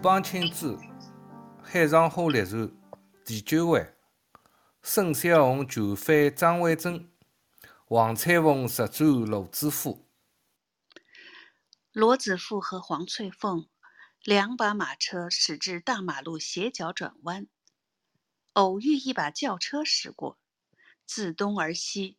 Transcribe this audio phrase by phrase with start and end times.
[0.00, 0.78] 韩邦钦之，
[1.62, 2.72] 海上花列传
[3.22, 3.94] 第九回：
[4.82, 7.12] 孙小红救翻张惠珍，
[7.88, 10.08] 王翠凤实转罗子富。
[11.92, 13.68] 罗子富和黄翠凤
[14.24, 17.46] 两把马车驶至大马路斜角转弯，
[18.54, 20.38] 偶遇一把轿车驶过，
[21.04, 22.16] 自东而西，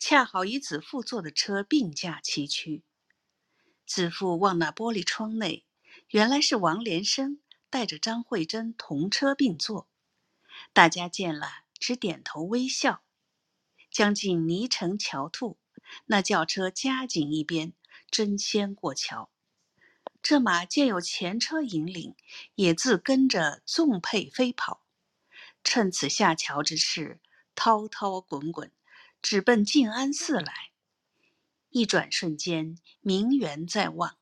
[0.00, 2.84] 恰好与子富坐的车并驾齐驱。
[3.84, 5.66] 子富望那玻璃窗内。
[6.08, 9.88] 原来是王连生带着张慧珍同车并坐，
[10.72, 13.02] 大家见了只点头微笑。
[13.90, 15.58] 将近泥城桥兔，
[16.06, 17.74] 那轿车加紧一边，
[18.10, 19.30] 争先过桥。
[20.22, 22.14] 这马见有前车引领，
[22.54, 24.82] 也自跟着纵辔飞跑。
[25.62, 27.20] 趁此下桥之势，
[27.54, 28.72] 滔滔滚滚，
[29.20, 30.70] 直奔静安寺来。
[31.68, 34.16] 一转瞬间，名园在望。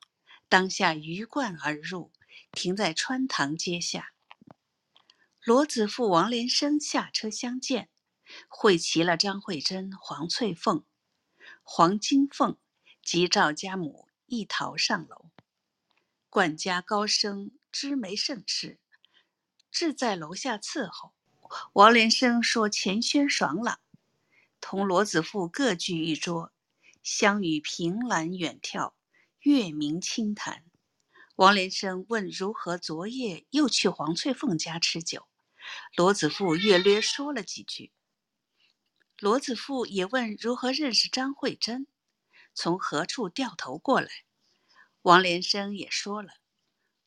[0.48, 2.12] 当下鱼贯而入，
[2.52, 4.12] 停在穿堂阶下。
[5.42, 7.88] 罗子富、王连生下车相见，
[8.48, 10.84] 会齐了张慧珍、黄翠凤、
[11.62, 12.56] 黄金凤
[13.02, 15.30] 及赵家母一逃上楼。
[16.28, 18.78] 管家高升知没盛事，
[19.70, 21.12] 志在楼下伺候。
[21.74, 23.78] 王连生说钱轩爽朗，
[24.60, 26.52] 同罗子富各聚一桌，
[27.04, 28.95] 相与凭栏远眺。
[29.46, 30.64] 月明清谈，
[31.36, 35.28] 王连生问如何昨夜又去黄翠凤家吃酒，
[35.94, 37.92] 罗子富略略说了几句。
[39.20, 41.86] 罗子富也问如何认识张慧珍，
[42.54, 44.08] 从何处掉头过来，
[45.02, 46.32] 王连生也说了。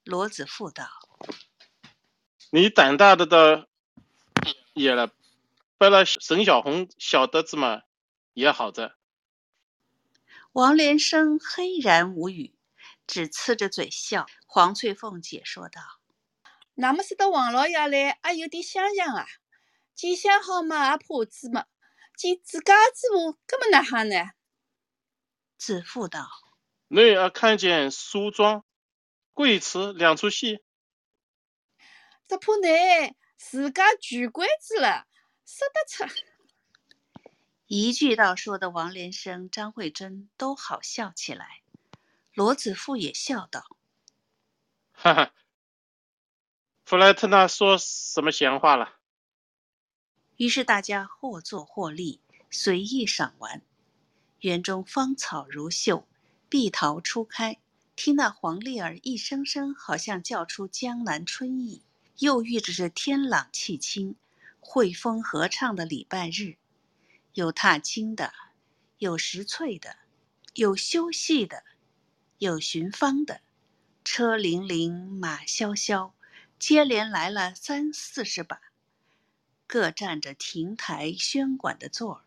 [0.05, 0.87] 罗子富道
[2.51, 3.67] ：“你胆大的到
[4.71, 5.11] 也了，
[5.77, 7.81] 不了沈小红晓得子嘛，
[8.33, 8.95] 也好着。”
[10.51, 12.57] 王连生黑然无语，
[13.05, 14.25] 只呲着嘴笑。
[14.47, 15.79] 黄翠凤解说道
[16.73, 19.27] ：“那么是到王老爷来，还有点相像啊。
[19.93, 21.65] 见相好嘛，也怕子嘛。
[22.17, 24.31] 见自家子母，搿么哪行呢？”
[25.57, 26.27] 子父道
[26.89, 28.65] ：“你也看见梳妆、
[29.33, 30.63] 贵词两出戏，
[32.27, 35.05] 只怕你自家举贵子了，
[35.45, 36.13] 说得出。”
[37.71, 41.61] 一句道说的，王连生、张慧珍都好笑起来。
[42.33, 43.77] 罗子富也笑道
[44.91, 45.33] ：“哈哈，
[46.83, 48.95] 弗莱特纳说什么闲话了？”
[50.37, 52.19] 于是大家或坐或立，
[52.49, 53.61] 随意赏玩。
[54.39, 56.07] 园中芳草如秀，
[56.49, 57.59] 碧桃初开。
[57.95, 61.83] 听那黄鹂儿一声声，好像叫出江南春意。
[62.17, 64.15] 又遇着这天朗气清、
[64.59, 66.57] 惠风和畅的礼拜日。
[67.39, 68.33] 有踏青的，
[68.97, 69.95] 有拾翠的，
[70.55, 71.63] 有休息的，
[72.37, 73.39] 有寻芳的，
[74.03, 76.13] 车铃铃，马萧萧，
[76.59, 78.59] 接连来了三四十把，
[79.67, 82.21] 各占着亭台轩馆的座儿。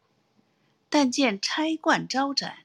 [0.89, 2.65] 但见钗冠招展，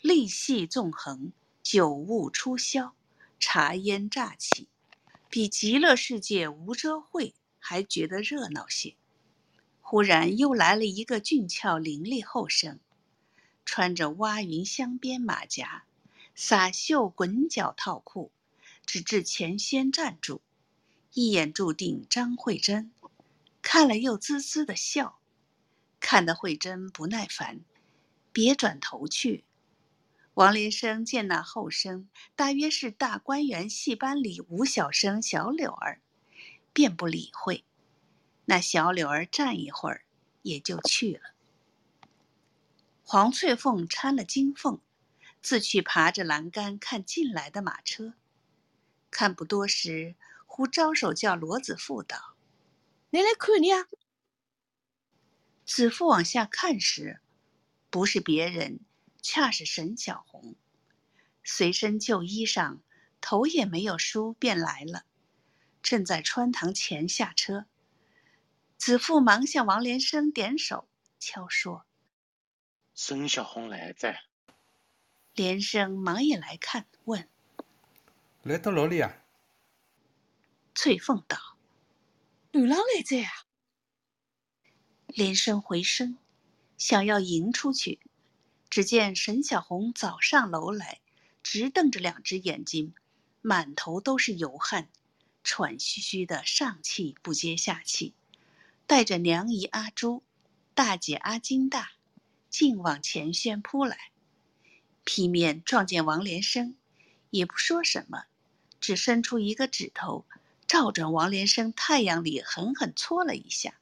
[0.00, 1.32] 丽戏纵横，
[1.64, 2.94] 酒物初销，
[3.40, 4.68] 茶烟乍起，
[5.28, 8.94] 比极乐世界无遮会还觉得热闹些。
[9.90, 12.78] 忽然又来了一个俊俏伶俐后生，
[13.64, 15.84] 穿着蛙云镶边马甲，
[16.34, 18.30] 撒绣滚脚套裤，
[18.84, 20.42] 直至前先站住，
[21.14, 22.92] 一眼注定张慧珍，
[23.62, 25.18] 看了又滋滋的笑，
[26.00, 27.60] 看得慧珍不耐烦，
[28.30, 29.44] 别转头去。
[30.34, 36.02] 王连生见那后生大约是大观园戏班里吴小生小柳儿，
[36.74, 37.64] 便不理会。
[38.50, 40.06] 那小柳儿站一会儿，
[40.40, 41.34] 也就去了。
[43.04, 44.80] 黄翠凤搀了金凤，
[45.42, 48.14] 自去爬着栏杆看进来的马车。
[49.10, 50.14] 看不多时，
[50.46, 52.36] 忽招手叫罗子富道
[53.10, 53.86] ：“你来看你啊！”
[55.66, 57.20] 子富往下看时，
[57.90, 58.80] 不是别人，
[59.20, 60.56] 恰是沈小红，
[61.44, 62.78] 随身旧衣裳，
[63.20, 65.04] 头也没有梳，便来了，
[65.82, 67.66] 正在穿堂前下车。
[68.78, 70.88] 子父忙向王连生点手，
[71.18, 71.84] 悄说
[72.94, 74.22] ：“孙小红来在。”
[75.34, 77.28] 连生忙也来看，问
[78.42, 79.24] ：“来到哪里啊？”
[80.76, 81.58] 翠凤道
[82.52, 83.46] ：“女郎来在啊。”
[85.08, 86.16] 连生回身，
[86.76, 87.98] 想要迎出去，
[88.70, 91.00] 只见沈小红早上楼来，
[91.42, 92.94] 直瞪着两只眼睛，
[93.42, 94.88] 满头都是油汗，
[95.42, 98.14] 喘吁吁的，上气不接下气。
[98.88, 100.22] 带着娘姨阿珠、
[100.72, 101.90] 大姐阿金大，
[102.48, 104.12] 竟往前轩扑来，
[105.04, 106.74] 劈面撞见王连生，
[107.28, 108.24] 也不说什么，
[108.80, 110.24] 只伸出一个指头，
[110.66, 113.74] 照准王连生太阳里狠狠戳了一下。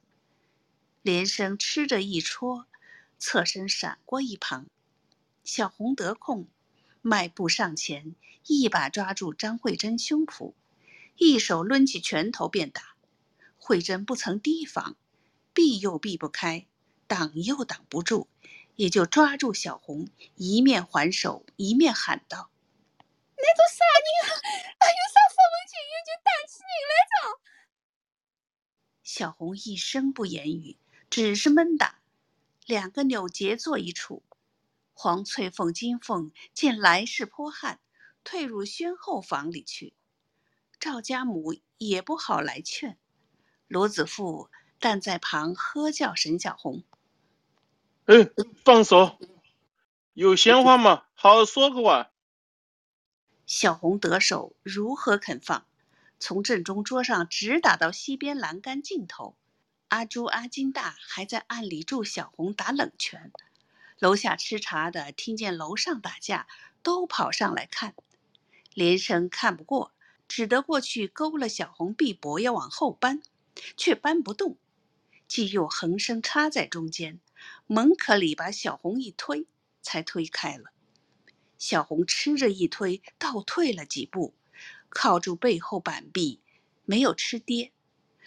[1.03, 2.67] 连生吃着一戳，
[3.17, 4.67] 侧身闪过一旁。
[5.45, 6.49] 小红得空，
[7.01, 8.17] 迈步上前，
[8.49, 10.55] 一把抓住张慧珍胸脯，
[11.17, 12.96] 一手抡起拳头便打。
[13.67, 14.97] 慧珍不曾提防，
[15.53, 16.69] 避又避不开，
[17.09, 18.29] 挡又挡不住，
[18.77, 22.49] 也就抓住小红，一面还手，一面喊道
[23.35, 24.31] ：“那个啥人啊？
[24.79, 27.41] 还有啥法门解药就打起人来着？”
[29.03, 30.79] 小红一声不言语，
[31.11, 31.99] 只是闷打。
[32.67, 34.23] 两个扭结坐一处。
[34.93, 37.81] 黄翠凤、金凤见来势颇悍，
[38.23, 39.97] 退入轩后房里去。
[40.79, 42.97] 赵家母也不好来劝。
[43.69, 44.49] 罗子富
[44.79, 46.85] 但在旁喝叫沈小红
[48.07, 48.31] ：“哎，
[48.65, 49.19] 放手！
[50.13, 52.11] 有闲话嘛，好好说个话。”
[53.47, 55.67] 小红得手，如何肯放？
[56.19, 59.37] 从正中桌上直打到西边栏杆尽头。
[59.89, 63.33] 阿朱、阿金大还在暗里助小红打冷拳。
[63.99, 66.47] 楼下吃茶的听见楼上打架，
[66.83, 67.95] 都跑上来看。
[68.75, 69.93] 连生看不过，
[70.27, 73.23] 只得过去勾了小红臂膊，要往后搬。
[73.77, 74.57] 却搬不动，
[75.29, 77.21] 季又横生插在中间，
[77.67, 79.47] 门可里把小红一推，
[79.83, 80.71] 才推开了。
[81.59, 84.35] 小红吃着一推，倒退了几步，
[84.89, 86.41] 靠住背后板壁，
[86.85, 87.73] 没有吃跌。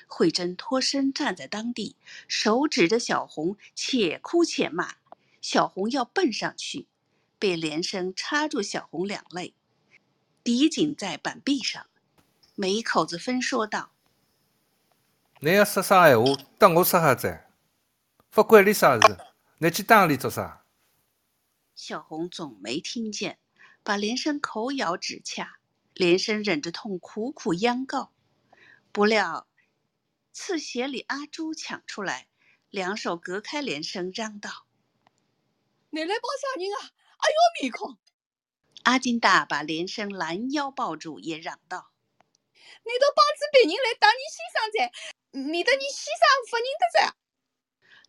[0.07, 1.95] 慧珍脱身站在当地，
[2.27, 4.95] 手指着小红，且哭且骂。
[5.41, 6.87] 小红要奔上去，
[7.37, 9.53] 被连生插住小红两肋，
[10.43, 11.85] 抵紧在板壁上，
[12.55, 13.91] 每口子分说道。
[15.41, 16.25] 你要说啥闲话，
[16.57, 17.45] 等我说哈子，
[18.29, 19.17] 不管你啥事，
[19.59, 20.65] 你去当里做啥？
[21.73, 23.39] 小红总没听见，
[23.81, 25.59] 把连生口咬指掐，
[25.93, 28.11] 连生忍着痛苦苦央告，
[28.91, 29.47] 不料
[30.33, 32.27] 刺鞋里阿朱抢出来，
[32.69, 34.65] 两手隔开连生，嚷道
[35.91, 36.91] ：“你来帮啥人啊？
[37.17, 37.97] 哎呦，面孔！”
[38.83, 41.91] 阿金大把连生拦腰抱住，也嚷道
[42.83, 44.91] ：“你都帮着别人来打你先生噻！”
[45.31, 47.15] 免得你先生不认得噻。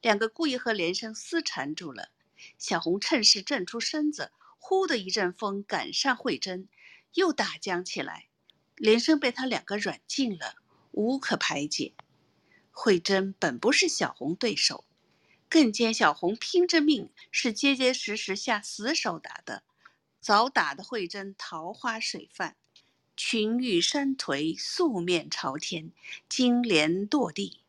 [0.01, 2.11] 两个故意和连生厮缠住了。
[2.57, 6.69] 小红趁势正出身子，呼的一阵风赶上慧珍，
[7.13, 8.29] 又打将起来。
[8.77, 10.55] 连生被他两个软禁了，
[10.93, 11.93] 无可排解。
[12.71, 14.87] 慧珍本不是小红对手，
[15.51, 19.65] 更见小红拼着命，是结结实实下死手打的，
[20.19, 22.57] 早打得慧珍桃花水泛。
[23.23, 25.93] 群玉山颓，素面朝天，
[26.27, 27.61] 金莲堕地。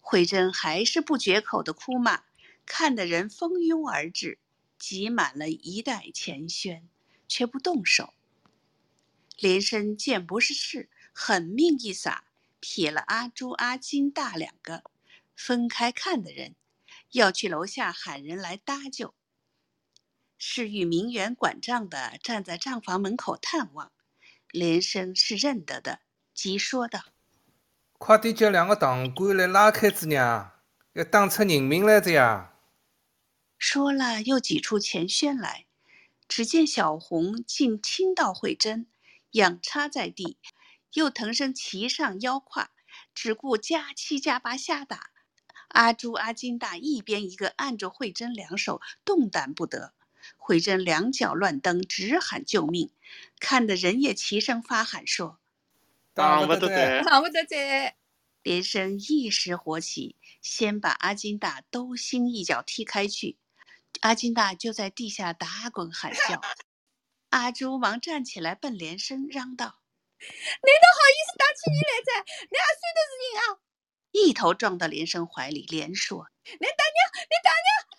[0.00, 2.22] 慧珍还是不绝口的哭骂，
[2.64, 4.38] 看的人蜂拥而至，
[4.78, 6.88] 挤满了一袋钱轩，
[7.26, 8.14] 却不动手。
[9.36, 12.24] 连生见不是事，狠命一撒，
[12.60, 14.84] 撇了阿朱、阿金大两个，
[15.34, 16.54] 分开看的人，
[17.10, 19.12] 要去楼下喊人来搭救。
[20.38, 23.90] 是与名媛管账的站在账房门口探望。
[24.50, 26.00] 连生是认得的，
[26.34, 27.00] 急说道
[27.98, 30.52] ：“快点叫两个堂官来拉开子娘，
[30.92, 32.54] 要打出人命来着呀！”
[33.58, 35.66] 说了，又挤出钱轩来。
[36.28, 38.88] 只见小红竟亲到慧珍，
[39.30, 40.38] 仰插在地，
[40.94, 42.70] 又腾身骑上腰胯，
[43.14, 45.10] 只顾加七加八瞎打。
[45.68, 49.94] 阿朱、阿金大一边一个按着慧珍两手，动弹不得。
[50.36, 52.92] 慧珍两脚乱蹬，直喊救命，
[53.40, 55.38] 看得人也齐声发喊说
[56.14, 57.96] ：“打不得在，打不得在！”
[58.42, 63.36] 连生一时火起，先把阿金大兜心一脚踢开去。
[64.02, 66.40] 阿金大就在地下打滚喊叫。
[67.30, 69.80] 阿朱忙站起来奔连生嚷道
[70.20, 72.24] ：“你都好意思打起你来在？
[72.50, 73.58] 你还算的是人啊？”
[74.12, 77.95] 一头撞到连生怀里，连说：“你打娘，你打娘！”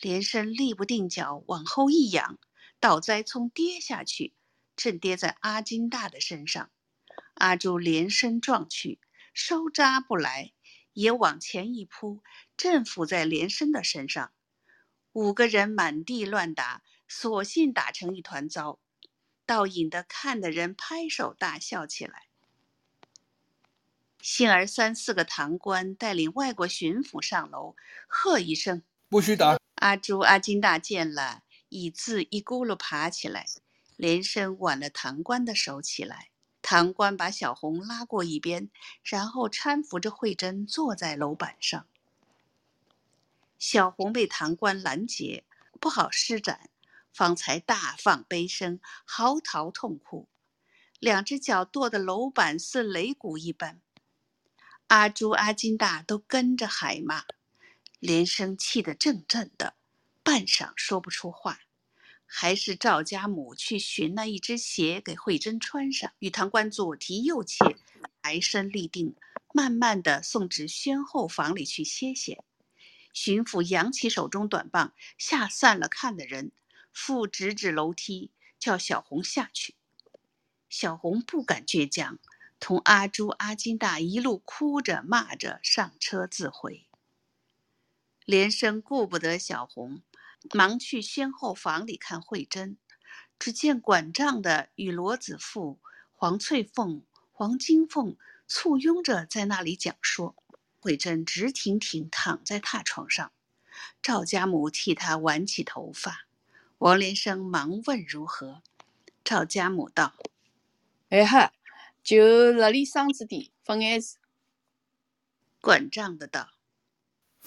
[0.00, 2.38] 连生立不定脚，往后一仰，
[2.80, 4.34] 倒栽葱跌下去，
[4.76, 6.70] 正跌在阿金大的身上。
[7.34, 8.98] 阿朱连身撞去，
[9.32, 10.52] 收扎不来，
[10.92, 12.22] 也往前一扑，
[12.56, 14.32] 正伏在连生的身上。
[15.12, 18.78] 五个人满地乱打，索性打成一团糟，
[19.46, 22.28] 倒引得看的人拍手大笑起来。
[24.20, 27.76] 幸而三四个堂官带领外国巡抚上楼，
[28.08, 33.46] 喝一声：“不许打！”阿朱、阿金大见了，一字一咕噜爬起来，
[33.96, 36.30] 连声挽了堂官的手起来。
[36.62, 38.70] 堂官把小红拉过一边，
[39.04, 41.86] 然后搀扶着慧珍坐在楼板上。
[43.58, 45.44] 小红被堂官拦截，
[45.78, 46.70] 不好施展，
[47.12, 50.26] 方才大放悲声，嚎啕痛哭。
[50.98, 53.80] 两只脚跺得楼板似擂鼓一般。
[54.88, 57.24] 阿朱、阿金大都跟着喊骂，
[57.98, 59.74] 连生气得怔怔的，
[60.22, 61.60] 半晌说不出话。
[62.28, 67.76] 还是赵家母去寻了一只鞋给慧珍穿上，与堂官左提右挈，
[68.20, 69.14] 抬身立定，
[69.54, 72.42] 慢慢的送至宣后房里去歇歇。
[73.14, 76.50] 巡抚扬起手中短棒，吓散了看的人，
[76.92, 79.76] 复指指楼梯，叫小红下去。
[80.68, 82.18] 小红不敢倔强，
[82.58, 86.86] 同阿朱、阿金大一路哭着骂着上车自回。
[88.26, 90.02] 连生顾不得小红。
[90.52, 92.76] 忙去先后房里看慧珍，
[93.38, 95.80] 只见管账的与罗子富、
[96.12, 97.02] 黄翠凤、
[97.32, 98.16] 黄金凤
[98.46, 100.36] 簇拥着在那里讲说。
[100.78, 103.32] 慧珍直挺挺躺在榻床上，
[104.00, 106.26] 赵家母替她挽起头发。
[106.78, 108.62] 王连生忙问如何，
[109.24, 110.14] 赵家母道
[111.10, 111.52] ：“哎哈，
[112.04, 114.18] 就辣里嗓子底发眼子。”
[115.60, 116.50] 管账的道：“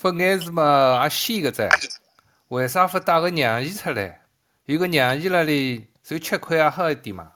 [0.02, 1.70] 发眼事嘛，也稀个在。”
[2.48, 4.22] 为啥不带个娘姨出来？
[4.64, 7.34] 有个娘姨那里，就吃亏也好一点嘛。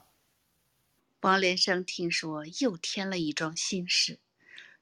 [1.20, 4.18] 王连生听说又添了一桩心事，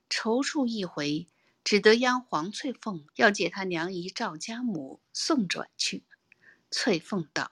[0.08, 1.26] 踌躇一回，
[1.64, 6.04] 只得央黄翠凤要接他娘姨赵家母送转去。
[6.70, 7.50] 翠凤道：“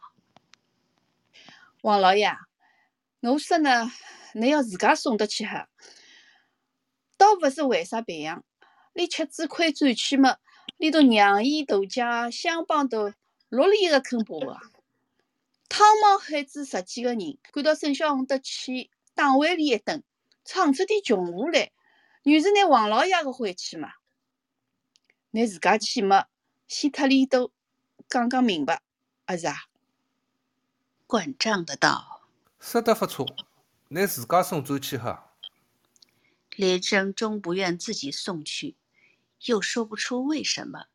[1.82, 2.36] 王老爷，
[3.22, 3.90] 我说呢，
[4.34, 5.68] 你要自家送得去哈，
[7.16, 8.44] 倒不是为啥别样，
[9.00, 10.36] 你吃子亏转去嘛。”
[10.76, 13.12] 里头娘姨大家相帮都
[13.48, 14.60] 落了一个坑把个，
[15.68, 20.02] 汤忙孩子十几个人，赶到沈小红的去党委里一顿，
[20.44, 21.70] 闯出点穷话来，
[22.22, 23.92] 女是拿王老爷的晦气嘛。
[25.32, 26.26] 拿自家去嘛，
[26.66, 27.52] 先特里头
[28.08, 28.80] 讲讲明白，
[29.26, 29.54] 阿是啊？
[31.06, 32.22] 管账的道
[32.58, 33.26] ：“说得不错，
[33.88, 35.34] 拿自家送走去哈。”
[36.56, 38.76] 连生终不愿自己送去。
[39.46, 40.86] 又说不出为什么，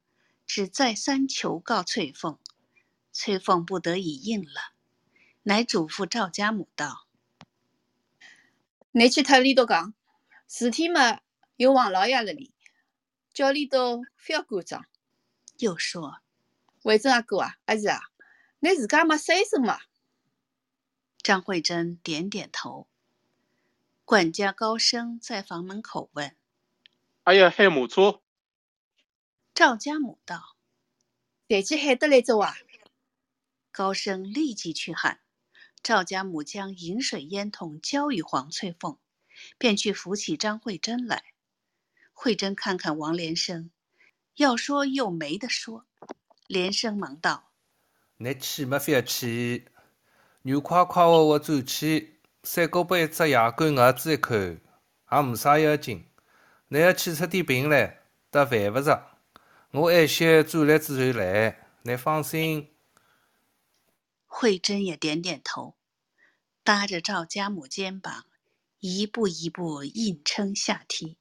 [0.45, 2.37] 只再三求告翠凤，
[3.11, 4.73] 翠凤不得已应了，
[5.43, 7.07] 乃嘱咐赵家母道
[8.91, 9.93] ：“你去他里头讲，
[10.47, 11.21] 事体嘛
[11.55, 12.53] 有王老爷了里，
[13.33, 14.85] 叫里头不要管张。”
[15.57, 16.19] 又说
[16.83, 18.01] ：“慧珍阿哥啊，阿是啊，
[18.59, 19.79] 你自家嘛说一声嘛。”
[21.23, 22.87] 张慧珍点点头。
[24.03, 26.35] 管家高升在房门口问
[27.25, 28.21] ：“还要喊马车？”
[29.55, 30.57] 赵家母道
[31.47, 32.57] ：“谁去喊得来着啊？”
[33.71, 35.21] 高升立即去喊。
[35.81, 38.97] 赵家母将饮水烟筒交与黄翠凤，
[39.57, 41.23] 便去扶起张慧珍来。
[42.11, 43.71] 慧珍看看王连生，
[44.35, 45.85] 要说又没得说。
[46.47, 47.53] 连生忙道
[48.19, 49.69] ：“你去嘛，非要去？
[50.41, 56.05] 软快快活活走去，三哥杯只牙关牙子一口，也没啥要紧。
[56.67, 59.11] 你要气出点病来，倒犯不着。”
[59.77, 62.73] 我爱些转来之后来，你放心。
[64.25, 65.75] 慧珍也点点头，
[66.63, 68.25] 搭着赵家母肩膀，
[68.79, 71.17] 一步一步硬撑下梯。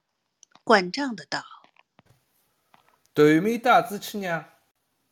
[0.63, 1.43] 管账的道
[3.13, 4.45] ：“对面大子去呢。”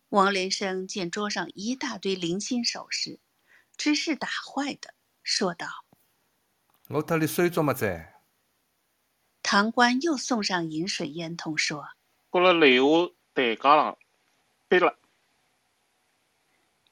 [0.08, 3.20] 王连生见桌上一大堆零星首饰，
[3.76, 5.68] 知是打坏的，说道
[6.88, 8.06] ：“我这里收着么子？”
[9.44, 11.90] 堂官又送上饮水烟筒，说
[12.32, 13.98] ：“过了雷下。”台阶上，
[14.68, 15.00] 别了。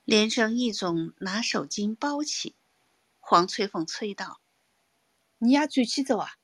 [0.06, 2.56] 连生一总拿手巾包起，
[3.20, 4.42] 黄翠凤催道
[5.38, 6.38] ：“你也转去走啊！”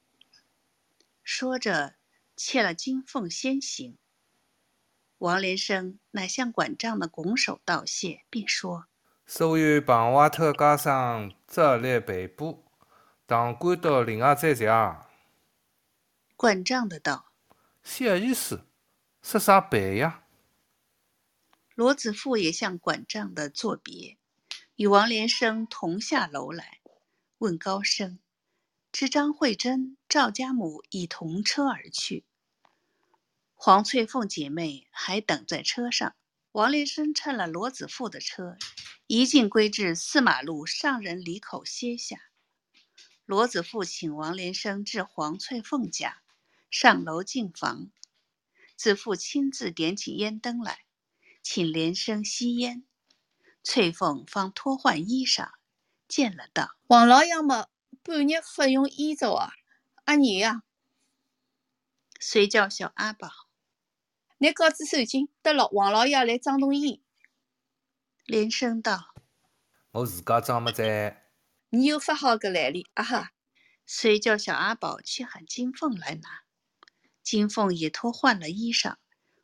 [1.24, 1.96] 说着，
[2.36, 3.98] 切了金凤先行。
[5.18, 8.86] 王连生乃向管账的拱手道谢，并说
[9.26, 12.64] ：“所有旁外头家商照例赔补，
[13.26, 15.10] 堂官到另外再讲。”
[16.38, 17.32] 管账的道
[17.82, 18.62] ：“小意思。”
[19.30, 20.24] 说啥别呀？
[21.76, 24.18] 罗子富也向管账的作别，
[24.78, 26.80] 与王连生同下楼来，
[27.40, 28.20] 问高升，
[28.90, 32.24] 知张慧珍、赵家母已同车而去，
[33.54, 36.16] 黄翠凤姐妹还等在车上。
[36.54, 38.56] 王连生趁了罗子富的车，
[39.08, 42.18] 一径归至四马路上人里口歇下。
[43.26, 46.22] 罗子富请王连生至黄翠凤家，
[46.72, 47.92] 上楼进房。
[48.78, 50.82] 子父亲自点起烟灯来，
[51.42, 52.86] 请连生吸烟。
[53.64, 55.50] 翠凤方脱换衣裳，
[56.08, 57.70] 见了道：“王老爷么，
[58.04, 59.52] 半日不用衣着啊？
[60.06, 60.64] 阿娘呀！”
[62.22, 63.30] 遂叫小阿宝
[64.38, 67.04] ：“拿稿子收紧，得了。”王老爷来装动衣。
[68.26, 69.14] 连声道
[69.92, 71.26] ：“我自家装么在。”
[71.72, 73.34] 你有发好个来历啊哈！
[73.86, 76.47] 遂叫小阿宝去喊金凤来拿。
[77.28, 78.96] 金凤也脱换了衣裳，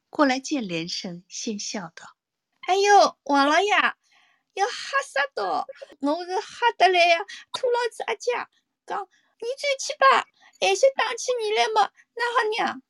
[0.10, 2.16] 过来见连生，先笑道
[2.66, 3.72] ：“哎呦，王老爷，
[4.54, 5.68] 要吓死到！
[6.00, 7.20] 我是吓得来呀，
[7.52, 8.32] 拖老子阿姐
[8.86, 10.26] 讲，你转去吧，
[10.62, 11.92] 还些打起你来么？
[12.14, 12.82] 那好娘。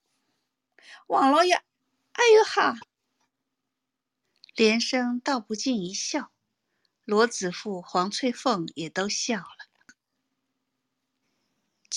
[1.07, 2.75] 王老爷，哎呦哈！
[4.55, 6.31] 连生倒不禁一笑，
[7.03, 9.72] 罗子富、黄翠凤也都笑了。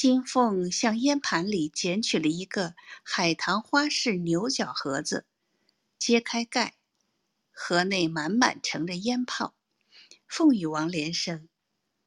[0.07, 5.27] 金凤向烟盘里捡取了一个海棠花式牛角盒子，
[5.99, 6.77] 揭开盖，
[7.51, 9.57] 盒内满满盛着烟泡，
[10.29, 11.49] 凤与王连生。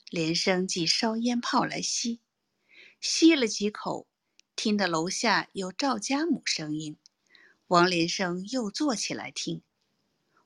[0.09, 2.21] 连生即烧烟泡来吸，
[3.01, 4.07] 吸了几口，
[4.55, 6.97] 听得楼下有赵家母声音。
[7.67, 9.61] 王连生又坐起来听。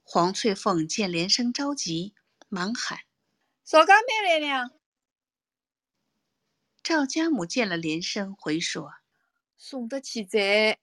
[0.02, 2.16] 黄翠凤见连生着急，
[2.50, 3.02] 忙喊
[3.64, 4.72] ：“少家妹来了。”
[6.84, 8.92] 赵家母见了连声，回说
[9.58, 10.80] ：“送得起在，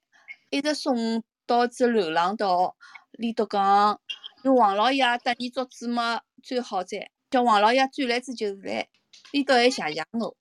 [0.49, 2.75] 一直送到这楼廊道。
[3.11, 4.01] 李德讲，
[4.43, 7.11] 有王老爷搭你做主嘛，最好在。
[7.29, 8.89] 叫王老爷转来子就是来。
[9.31, 10.39] 李德还谢谢我，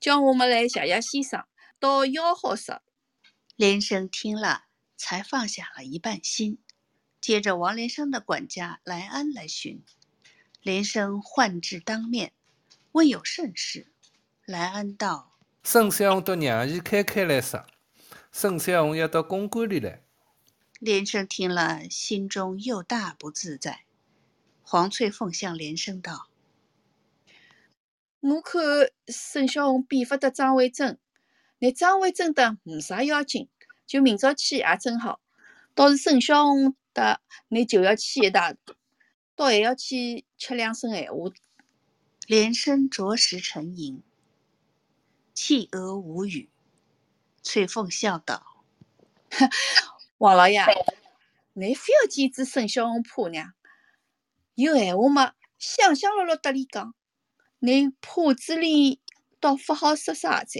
[0.00, 1.46] 叫我们来谢谢先生，
[1.78, 2.80] 到吆喝室。”
[3.54, 4.64] 连生听了，
[4.96, 6.58] 才放下了一半心。
[7.20, 9.84] 接着，王连生的管家来安来寻，
[10.62, 12.32] 连生唤至当面，
[12.90, 13.92] 问有甚事。
[14.46, 15.32] 来安道
[15.64, 17.66] ：“沈小红到娘姨开开来说，
[18.30, 20.04] 孙小红要到公馆里来。”
[20.78, 23.80] 连生听了，心中又大不自在。
[24.62, 26.28] 黄翠凤向连生道
[28.20, 28.62] ：“我看
[29.08, 31.00] 孙小红比不得张维珍，
[31.58, 33.48] 那张维珍的没啥要紧，
[33.84, 35.18] 就明朝去也正好。
[35.74, 38.56] 倒是孙小红的，你就要去一趟，
[39.34, 41.32] 倒还要去吃两声闲话。”
[42.28, 44.02] 连生着实沉吟。
[45.36, 46.48] 弃额无语，
[47.42, 48.64] 翠凤笑道
[50.16, 50.64] ：“王老爷，
[51.52, 53.52] 你非要见子沈小红婆娘，
[54.54, 56.94] 有闲话嘛，香香落落搭里讲。
[57.58, 59.02] 你铺子里
[59.38, 60.58] 倒不好说啥子。”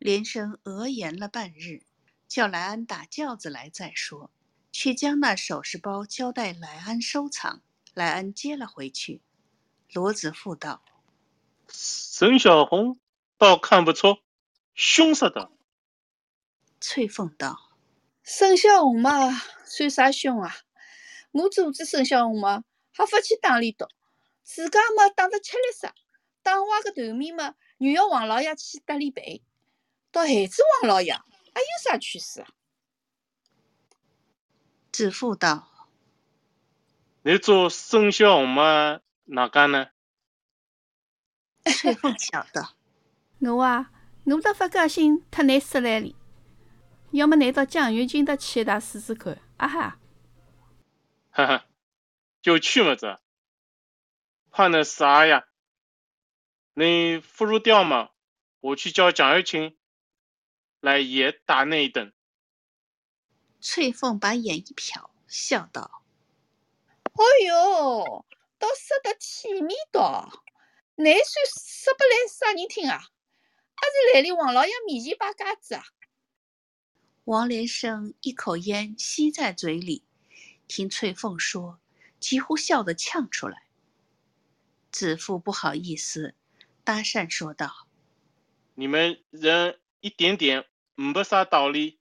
[0.00, 1.84] 连生额言了半日，
[2.26, 4.32] 叫来安打轿子来再说，
[4.72, 7.62] 却将那首饰包交代来安收藏。
[7.94, 9.22] 来安接了回去。
[9.92, 10.82] 罗子富道。
[11.68, 12.98] 沈小红
[13.38, 14.18] 倒看不出
[14.74, 15.50] 凶色的。
[16.80, 17.70] 翠凤道
[18.22, 19.30] ：“沈小红嘛，
[19.64, 20.54] 算啥凶啊？
[21.32, 23.88] 我阻止沈小红嘛，还不去打里头，
[24.42, 25.88] 自家嘛打得吃力死，
[26.42, 29.42] 打坏个头面嘛，又要王老爷去搭理赔。
[30.12, 32.48] 到孩子王老爷还有啥趣事啊？”
[34.92, 35.68] 子富道
[37.24, 39.88] ：“你做沈小红嘛，哪干呢？”
[41.72, 42.68] 翠凤晓得，
[43.52, 43.90] 我啊，
[44.24, 46.14] 我倒不高兴，特难说来哩。
[47.12, 49.98] 要么拿到蒋元军搭去一趟试试看，啊哈！
[51.30, 51.66] 哈哈，
[52.42, 53.18] 就去么子？
[54.50, 55.46] 怕那啥呀？
[56.74, 58.10] 你不如调嘛，
[58.60, 59.76] 我去叫蒋玉清
[60.80, 62.12] 来也打那一顿。
[63.60, 66.02] 翠凤把眼一瞟，笑道
[67.14, 68.26] ：“哎哟，
[68.58, 70.42] 倒说得体面多。”
[70.96, 72.98] 难算说不来啥人听啊？
[73.74, 75.84] 还是来里王老爷面前摆架子啊？
[77.24, 80.04] 王连生一口烟吸在嘴里，
[80.68, 81.80] 听翠凤说，
[82.20, 83.66] 几乎笑得呛出来。
[84.92, 86.36] 子父不好意思，
[86.84, 87.88] 搭讪说道
[88.76, 91.98] ：“你们人一点点没啥道理，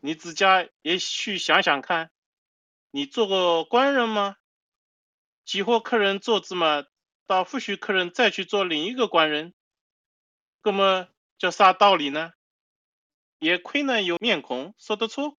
[0.00, 2.10] 你自家也去想想看，
[2.90, 4.38] 你做过官人吗？
[5.44, 6.86] 几伙客人坐子嘛？”
[7.26, 9.54] 到不许客人再去做另一个官人，
[10.62, 11.08] 那么
[11.38, 12.32] 叫啥道理呢？
[13.38, 15.36] 也亏呢有面孔说得出。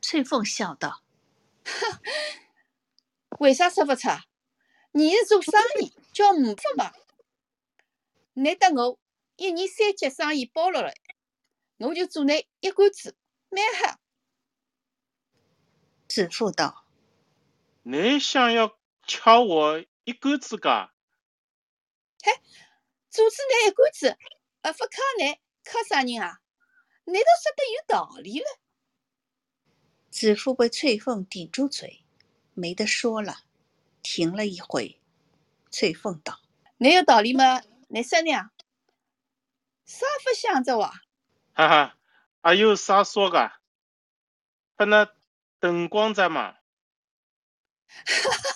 [0.00, 1.02] 翠凤笑道：
[1.64, 2.00] “哼，
[3.40, 4.08] 为啥说不出？
[4.92, 6.94] 你是做生意叫五分吧？
[8.34, 8.98] 难得我
[9.36, 10.94] 一年三节生意包落来，
[11.78, 13.16] 我就做你一竿子，
[13.50, 13.98] 蛮好。”
[16.08, 16.86] 子父道
[17.82, 20.92] ：“你想要敲我一竿子噶？”
[22.24, 22.32] 嘿，
[23.10, 24.18] 阻止你一竿子，
[24.62, 26.40] 呃不卡你，卡啥人啊？
[27.04, 28.46] 难道说得有道理了？
[30.10, 32.06] 子父被翠凤顶住嘴，
[32.54, 33.40] 没得说了，
[34.02, 35.02] 停了一会。
[35.70, 36.40] 翠凤道
[36.78, 37.60] ：“你有道理吗？
[37.88, 38.50] 你说呢？
[39.84, 41.02] 啥不想着哇？”
[41.52, 41.98] 哈哈，
[42.40, 43.52] 还有啥说的？
[44.76, 45.12] 不那
[45.60, 46.52] 灯光在嘛？
[47.86, 48.53] 哈 哈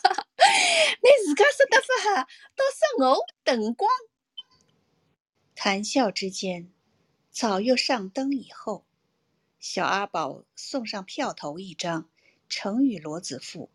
[1.02, 2.22] 你自家说得不好。
[2.54, 3.90] 倒是我灯光。
[5.54, 6.70] 谈笑之间，
[7.30, 8.86] 早又上灯以后，
[9.58, 12.08] 小阿宝送上票头一张，
[12.48, 13.70] 呈与罗子富。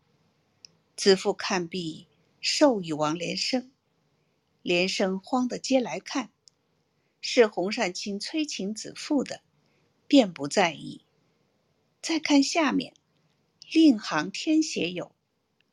[0.96, 2.08] 子富看毕，
[2.40, 3.70] 授予王连生。
[4.62, 6.30] 连生慌的接来看，
[7.20, 9.42] 是洪善清催请子富的，
[10.06, 11.04] 便不在意。
[12.00, 12.94] 再看下面，
[13.70, 15.13] 另行添写有“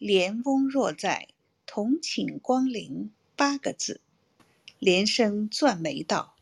[0.01, 1.27] 连翁若在，
[1.67, 4.01] 同请光临”八个字。
[4.79, 6.35] 连生攥眉道：“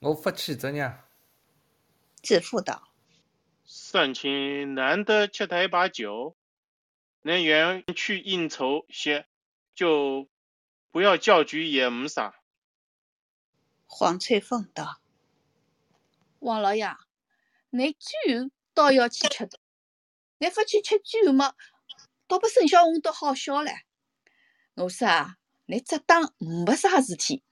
[0.00, 1.04] 我发气怎样？”
[2.20, 2.88] 子富道
[3.64, 6.34] ：“善卿难得吃他一把酒，
[7.22, 9.28] 能远去应酬些，
[9.76, 10.28] 就
[10.90, 12.34] 不要叫局也没啥。”
[13.86, 15.00] 黄翠凤道
[16.40, 16.96] ：“王老爷，
[17.70, 19.60] 你酒倒要去吃的，
[20.38, 21.54] 你不去吃酒嘛，
[22.32, 23.82] 倒把沈小红都好笑唻。
[24.74, 27.42] 我说啊。”你只当没啥事体，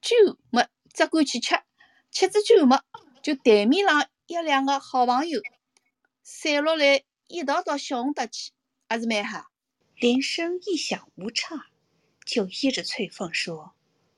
[0.00, 0.16] 酒
[0.48, 1.56] 么只管去吃，
[2.10, 2.82] 吃着酒么
[3.20, 5.42] 就台面上一两个好朋友，
[6.22, 8.52] 散落来一道到小红搭去，
[8.88, 9.48] 还是蛮好。
[9.96, 11.66] 连声一响无差，
[12.24, 13.74] 就依着翠凤说，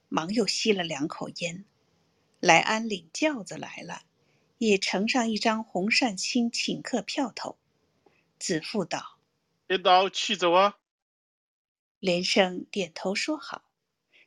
[0.09, 1.65] 忙又吸了两口烟。
[2.41, 4.03] 来安领轿子来了，
[4.59, 7.59] 也呈上一张红扇青请客票头。
[8.39, 9.19] 子父道
[9.73, 10.79] ：“一道去走啊。”
[12.01, 13.71] 连生点头说好，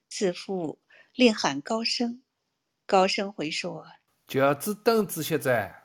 [0.08, 0.80] 子父
[1.14, 2.24] 令喊高升，
[2.86, 3.86] 高升回说
[4.26, 5.84] ：“轿子等子些在。”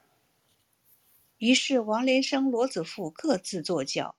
[1.38, 4.16] 于是王连生、罗子富各自坐轿，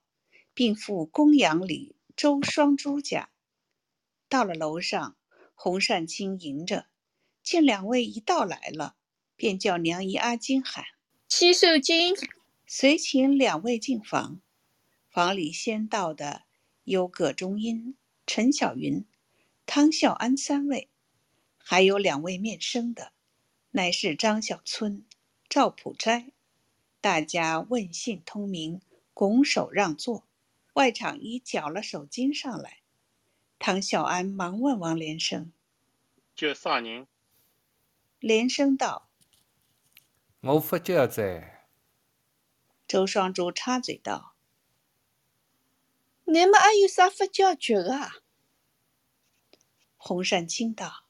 [0.52, 3.30] 并赴公羊里周双珠家。
[4.28, 5.16] 到了楼上，
[5.54, 6.86] 洪善清迎着，
[7.42, 8.96] 见两位一道来了，
[9.36, 10.84] 便叫娘姨阿金喊
[11.26, 12.14] ：“七寿金！”
[12.66, 14.42] 随请两位进房。
[15.10, 16.44] 房里先到的。
[16.84, 17.94] 有葛中英、
[18.26, 19.04] 陈小云、
[19.64, 20.88] 汤孝安三位，
[21.58, 23.12] 还有两位面生的，
[23.70, 25.04] 乃是张小春、
[25.48, 26.32] 赵普斋。
[27.00, 28.80] 大家问信通名，
[29.14, 30.26] 拱手让座。
[30.72, 32.78] 外场已缴了手巾上来。
[33.58, 35.52] 汤孝安忙问王连生
[36.34, 37.06] ：“叫啥人？”
[38.18, 39.10] 连生道
[40.40, 41.66] ：“我不叫在。”
[42.88, 44.34] 周双珠插嘴道。
[46.32, 48.18] 你们还有啥法叫绝啊？
[49.96, 51.04] 洪善清道：“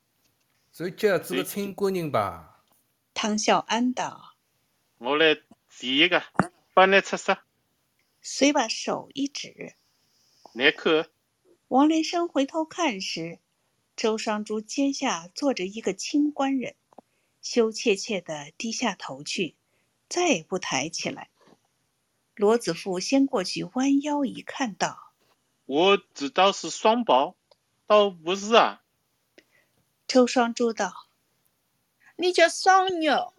[0.73, 2.65] 做轿子的亲国人吧。”
[3.13, 4.37] 汤孝安道
[4.97, 5.37] ：“我来
[5.79, 6.23] 第一个，
[6.73, 7.37] 帮你出色。”
[8.23, 9.75] 遂把手一指
[10.57, 11.11] ：“你看。”
[11.69, 13.41] 王连生回头看时，
[13.95, 16.77] 周双珠肩下坐着一个清官人，
[17.43, 19.55] 羞怯怯的低下头去，
[20.09, 21.29] 再也不抬起来。
[22.35, 25.09] 罗子富先过去弯腰一看，道。
[25.73, 27.37] 我知道是双胞，
[27.87, 28.83] 倒不是啊。
[30.09, 31.07] 周双珠道
[32.19, 33.33] ：“你叫双牛。”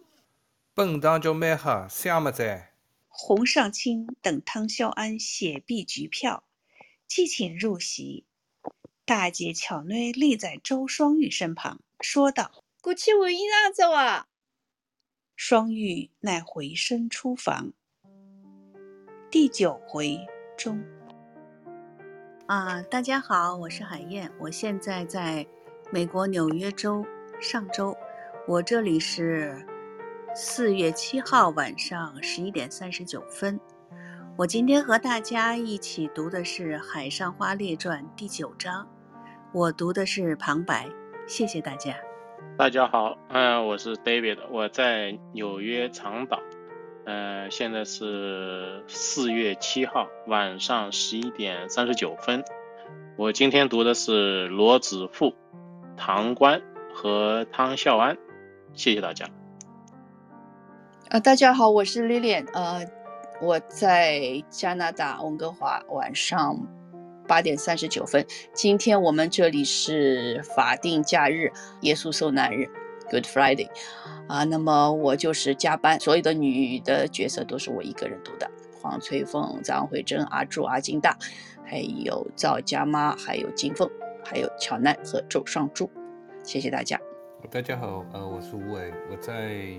[0.72, 2.72] 本堂就蛮好，想么在？
[3.10, 6.42] 洪尚卿等汤孝安写毕局票，
[7.06, 8.24] 即请入席。
[9.04, 14.28] 大姐巧内立在周双玉身旁，说道：“过去换衣裳走啊。”
[15.36, 17.74] 双玉乃回身出房。
[19.30, 20.18] 第九回
[20.56, 20.82] 中。
[22.52, 25.46] 啊，大家好，我是海燕，我现在在
[25.90, 27.02] 美国纽约州
[27.40, 27.96] 上周，
[28.46, 29.66] 我这里是
[30.34, 33.58] 四月七号晚上十一点三十九分。
[34.36, 38.86] 我今天和大家一起读的是《海上花列传》第九章，
[39.54, 40.86] 我读的是旁白，
[41.26, 41.94] 谢谢大家。
[42.58, 46.38] 大家好，嗯，我是 David，我在纽约长岛。
[47.04, 52.44] 呃，现在是四月七号晚上十一点三十九分。
[53.16, 55.34] 我今天读的是罗子富、
[55.96, 56.62] 唐官
[56.94, 58.16] 和汤孝安。
[58.74, 59.26] 谢谢大家。
[61.08, 62.86] 啊，大家好，我是 Lilian，呃，
[63.40, 66.56] 我在加拿大温哥华，晚上
[67.26, 68.24] 八点三十九分。
[68.54, 72.70] 今天我们这里是法定假日，耶稣受难日。
[73.12, 73.68] Good Friday，
[74.26, 78.50] 啊，那么我就是加班，所有的女的角色都是我一个人读的。
[78.80, 81.18] 黄翠凤、张慧珍、阿柱、阿金大，
[81.62, 83.86] 还有赵家妈，还有金凤，
[84.24, 85.90] 还有乔奈和周尚柱。
[86.42, 86.98] 谢谢大家。
[87.50, 89.78] 大家好，呃，我是吴伟，我在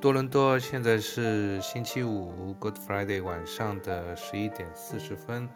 [0.00, 5.48] 多伦多，现在是星期五 Good Friday 晚上的十一点四十分。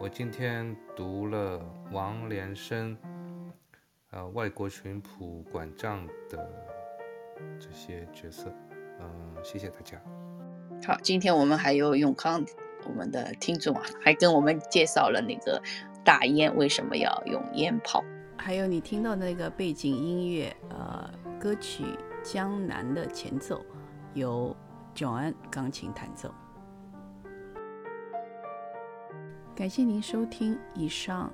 [0.00, 1.60] 我今天读了
[1.92, 2.96] 王连生。
[4.10, 6.50] 呃，外国巡捕管账的
[7.60, 8.50] 这些角色，
[9.00, 10.00] 嗯，谢谢大家。
[10.86, 12.42] 好，今天我们还有永康，
[12.86, 15.62] 我们的听众啊，还跟我们介绍了那个
[16.02, 18.02] 大烟为什么要用烟炮？
[18.38, 21.84] 还有你听到那个背景音乐，呃，歌曲
[22.22, 23.62] 《江南》的前奏
[24.14, 24.56] 由
[24.94, 26.32] Joan 钢琴弹奏。
[29.54, 31.30] 感谢您收听以上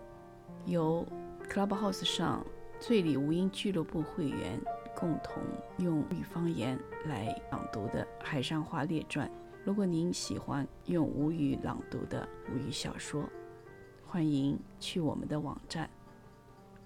[0.65, 1.07] 由
[1.49, 2.45] Clubhouse 上
[2.81, 4.61] 醉里吴音俱乐部会员
[4.95, 5.43] 共同
[5.79, 9.29] 用语方言来朗读的《海上花列传》。
[9.65, 13.29] 如果您喜欢用吴语朗读的吴语小说，
[14.05, 15.89] 欢迎去我们的网站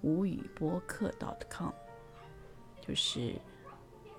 [0.01, 1.13] 吴语播客
[1.49, 1.71] .com，
[2.79, 3.35] 就是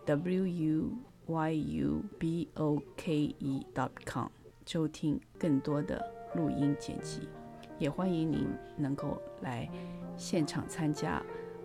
[0.05, 0.93] w u
[1.27, 3.67] y u b o k e
[4.05, 4.29] .com，
[4.67, 6.21] 收听更多的。
[6.37, 7.29] 录音剪辑，
[7.77, 9.69] 也欢迎您能够来
[10.17, 11.21] 现场参加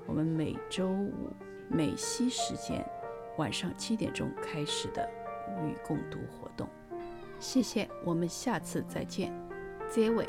[0.05, 1.31] 我们每周五
[1.69, 2.85] 美西时间
[3.37, 5.09] 晚上七点钟开始的
[5.63, 6.67] 与共读活动。
[7.39, 9.33] 谢谢，我们下次再见，
[9.89, 10.27] 结尾。